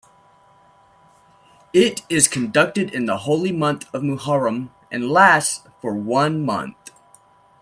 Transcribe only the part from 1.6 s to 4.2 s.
It is conducted in the holy month of